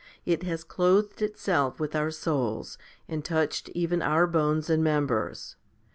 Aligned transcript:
It 0.25 0.41
has 0.41 0.63
clothed 0.63 1.21
itself 1.21 1.79
with 1.79 1.95
our 1.95 2.09
souls, 2.09 2.79
and 3.07 3.23
touched 3.23 3.69
even 3.75 4.01
our 4.01 4.25
bones 4.25 4.67
and 4.67 4.83
members. 4.83 5.57